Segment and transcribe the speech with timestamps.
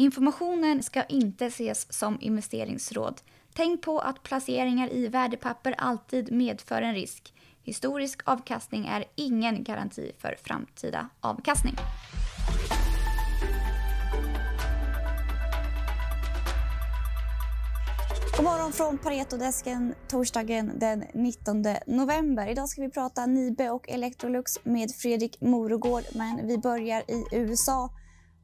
[0.00, 3.20] Informationen ska inte ses som investeringsråd.
[3.54, 7.34] Tänk på att placeringar i värdepapper alltid medför en risk.
[7.62, 11.74] Historisk avkastning är ingen garanti för framtida avkastning.
[18.36, 22.48] God morgon från Paretodesken torsdagen den 19 november.
[22.48, 27.90] Idag ska vi prata Nibe och Electrolux med Fredrik Morogård, men vi börjar i USA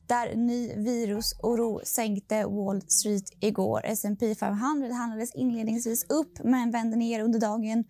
[0.09, 3.80] där ny virusoro sänkte Wall Street igår.
[3.85, 7.85] S&P 500 handlades inledningsvis upp men vände ner under dagen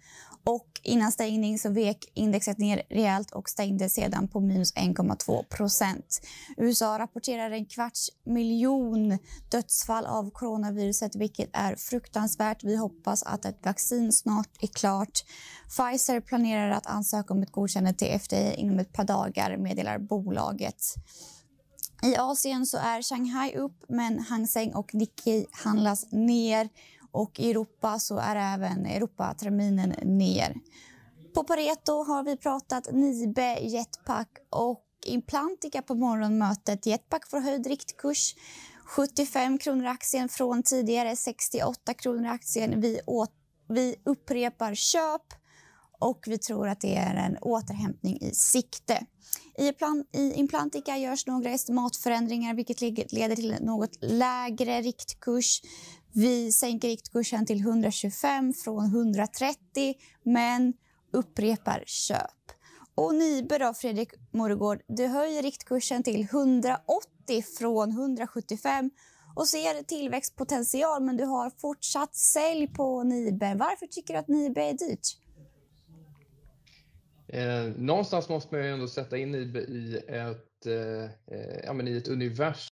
[0.47, 6.03] och innan stängning så vek indexet ner rejält och stängde sedan på minus 1,2%
[6.57, 9.19] USA rapporterar en kvarts miljon
[9.51, 12.65] dödsfall av coronaviruset, vilket är fruktansvärt.
[12.65, 15.25] Vi hoppas att ett vaccin snart är klart.
[15.69, 20.95] Pfizer planerar att ansöka om ett godkännande till FDA inom ett par dagar, meddelar bolaget.
[22.07, 26.69] I Asien så är Shanghai upp, men Hang Seng och Nikkei handlas ner.
[27.11, 30.55] Och I Europa så är även Europaterminen ner.
[31.35, 36.87] På Pareto har vi pratat Nibe, Jetpack och Implantica på morgonmötet.
[36.87, 38.35] Jetpack får höjd riktkurs.
[38.85, 42.81] 75 kronor aktien från tidigare 68 kronor aktien.
[42.81, 43.33] Vi, åt,
[43.69, 45.23] vi upprepar köp
[45.99, 49.07] och vi tror att det är en återhämtning i sikte.
[49.59, 52.81] I, plan, I Implantica görs några estimatförändringar vilket
[53.13, 55.63] leder till något lägre riktkurs.
[56.13, 60.73] Vi sänker riktkursen till 125 från 130 men
[61.13, 62.31] upprepar köp.
[62.95, 68.91] Och Nibe då, Fredrik Moregård, du höjer riktkursen till 180 från 175
[69.37, 73.55] och ser tillväxtpotential men du har fortsatt sälj på Nibe.
[73.59, 75.26] Varför tycker du att Nibe är dyrt?
[77.29, 81.89] Eh, någonstans måste man ju ändå sätta in i, i, ett, eh, eh, ja, men
[81.89, 82.71] i ett universum.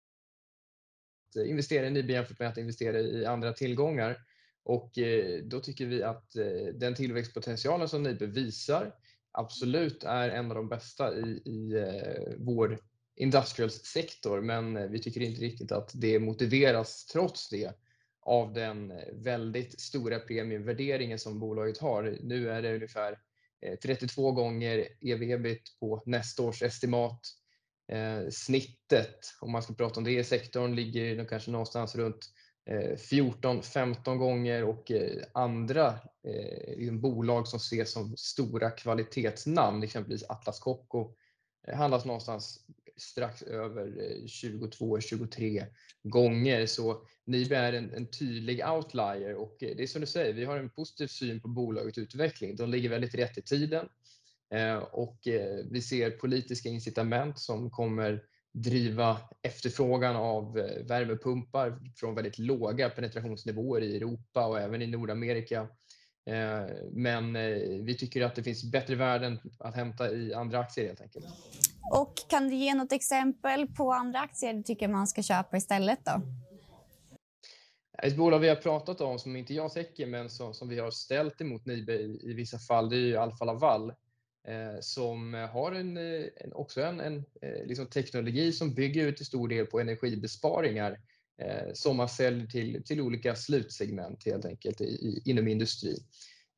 [1.46, 4.18] Investera i Nibe jämfört med att investera i andra tillgångar.
[4.64, 8.94] Och eh, då tycker vi att eh, den tillväxtpotentialen som Nibe visar
[9.32, 12.78] absolut är en av de bästa i, i eh, vår
[13.16, 14.40] industrials-sektor.
[14.40, 17.72] Men eh, vi tycker inte riktigt att det motiveras trots det
[18.20, 22.18] av den väldigt stora premievärderingen som bolaget har.
[22.22, 23.18] Nu är det ungefär
[23.62, 27.20] Eh, 32 gånger ev-ebit på nästa års estimat.
[27.92, 32.30] Eh, snittet, om man ska prata om det i sektorn, ligger kanske någonstans runt
[32.70, 34.92] eh, 14-15 gånger och
[35.32, 35.98] andra
[36.92, 41.14] bolag som ses som stora kvalitetsnamn, exempelvis Atlas Copco,
[41.72, 42.66] handlas någonstans
[42.96, 45.66] strax över eh, 22-23
[46.02, 46.66] gånger.
[46.66, 50.44] Så Nibe är en, en, tydlig outlier och eh, det är som du säger, vi
[50.44, 52.56] har en positiv syn på bolagets utveckling.
[52.56, 53.88] De ligger väldigt rätt i tiden
[54.54, 55.18] eh, och
[55.70, 58.22] vi ser politiska incitament som kommer
[58.54, 60.52] driva efterfrågan av
[60.88, 65.68] värmepumpar från väldigt låga penetrationsnivåer i Europa och även i Nordamerika.
[66.90, 67.32] Men
[67.84, 71.26] vi tycker att det finns bättre värden att hämta i andra aktier helt enkelt.
[71.90, 75.98] Och kan du ge något exempel på andra aktier du tycker man ska köpa istället
[76.04, 76.22] då?
[78.02, 80.90] Ett bolag vi har pratat om som inte jag täcker men som, som vi har
[80.90, 83.90] ställt emot Nibe i, i vissa fall det är ju Alfa Laval
[84.48, 89.16] eh, som har en, eh, en också en, en eh, liksom teknologi som bygger ut
[89.16, 91.00] till stor del på energibesparingar
[91.42, 96.04] eh, som man säljer till, till olika slutsegment helt enkelt i, i, inom industrin.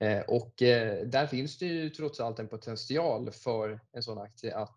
[0.00, 4.56] Eh, och eh, där finns det ju trots allt en potential för en sån aktie
[4.56, 4.76] att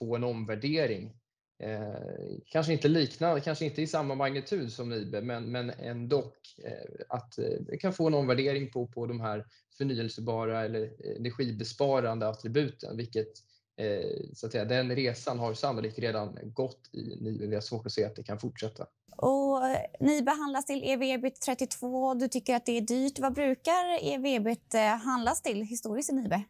[0.00, 1.12] få en omvärdering
[1.62, 6.18] Eh, kanske inte liknande, kanske inte i samma magnitud som Nibe, men, men ändå
[6.64, 9.46] eh, att eh, kan få en omvärdering på, på de här
[9.78, 13.32] förnyelsebara eller eh, energibesparande attributen, vilket
[13.76, 17.46] eh, så att säga, den resan har sannolikt redan gått i Nibe.
[17.46, 18.86] Vi har svårt att se att det kan fortsätta.
[19.16, 22.14] Och eh, Nibe handlas till ev-ebit 32.
[22.14, 23.18] Du tycker att det är dyrt.
[23.18, 26.44] Vad brukar ev-ebit eh, handlas till historiskt i Nibe?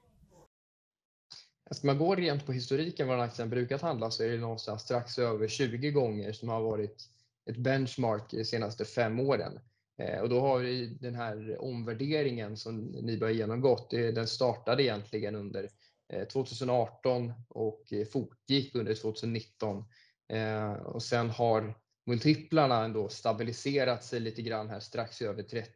[1.75, 5.19] Ska man gå rent på historiken vad aktien brukat handla så är det någonstans strax
[5.19, 7.09] över 20 gånger som har varit
[7.51, 9.61] ett benchmark de senaste fem åren.
[9.99, 15.35] Eh, och då har vi den här omvärderingen som ni har genomgått, den startade egentligen
[15.35, 15.69] under
[16.13, 19.85] eh, 2018 och fortgick under 2019.
[20.29, 21.75] Eh, och sen har
[22.07, 25.71] multiplarna ändå stabiliserat sig lite grann här strax över 30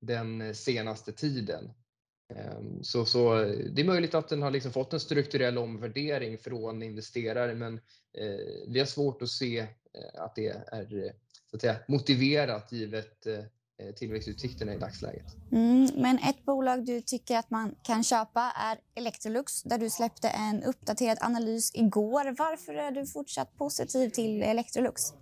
[0.00, 1.70] den senaste tiden.
[2.28, 3.34] Ehm, så, så
[3.72, 7.74] det är möjligt att den har liksom fått en strukturell omvärdering från investerare men
[8.18, 11.12] eh, vi har svårt att se eh, att det är
[11.50, 15.26] så att säga, motiverat givet eh, tillväxtutsikterna i dagsläget.
[15.52, 20.28] Mm, men ett bolag du tycker att man kan köpa är Electrolux där du släppte
[20.28, 22.34] en uppdaterad analys igår.
[22.38, 25.12] Varför är du fortsatt positiv till Electrolux?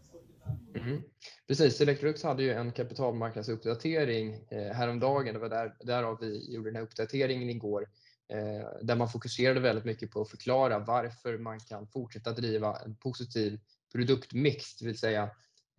[0.87, 1.03] Mm.
[1.49, 5.35] Precis, Electrolux hade ju en kapitalmarknadsuppdatering eh, häromdagen.
[5.35, 7.89] Det var där, därav vi gjorde den här uppdateringen igår.
[8.33, 12.97] Eh, där man fokuserade väldigt mycket på att förklara varför man kan fortsätta driva en
[12.97, 13.61] positiv
[13.93, 15.23] produktmix, det vill säga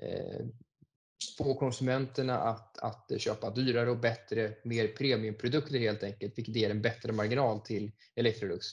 [0.02, 0.46] eh,
[1.38, 6.82] få konsumenterna att, att köpa dyrare och bättre, mer premiumprodukter helt enkelt, vilket ger en
[6.82, 8.66] bättre marginal till Electrolux.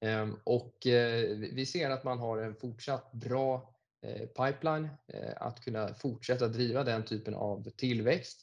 [0.00, 5.60] Ehm, och eh, vi ser att man har en fortsatt bra Eh, pipeline eh, att
[5.60, 8.40] kunna fortsätta driva den typen av tillväxt.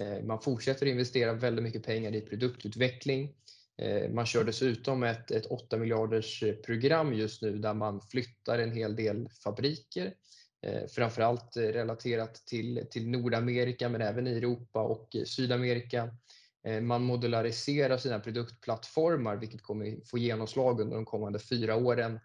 [0.00, 3.34] Eh, man fortsätter investera väldigt mycket pengar i produktutveckling.
[4.10, 8.96] Man kör dessutom ett, ett 8 miljarders program just nu där man flyttar en hel
[8.96, 10.14] del fabriker
[10.88, 16.10] framförallt relaterat till, till Nordamerika men även i Europa och Sydamerika.
[16.82, 22.20] Man modulariserar sina produktplattformar vilket kommer få genomslag under de kommande fyra åren.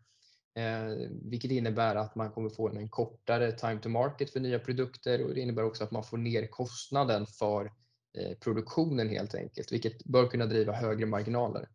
[1.09, 5.33] Vilket innebär att man kommer få en kortare time to market för nya produkter och
[5.33, 7.71] det innebär också att man får ner kostnaden för
[8.39, 11.69] produktionen helt enkelt, vilket bör kunna driva högre marginaler.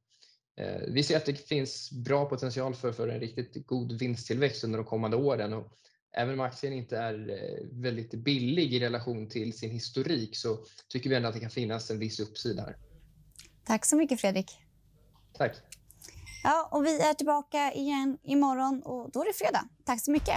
[0.89, 4.85] Vi ser att det finns bra potential för, för en riktigt god vinsttillväxt under de
[4.85, 5.73] kommande åren och
[6.13, 10.59] även om aktien inte är eh, väldigt billig i relation till sin historik så
[10.89, 12.77] tycker vi ändå att det kan finnas en viss uppsida här.
[13.65, 14.59] Tack så mycket Fredrik.
[15.33, 15.53] Tack.
[16.45, 19.65] Ja, och vi är tillbaka igen imorgon och då är det fredag.
[19.85, 20.37] Tack så mycket.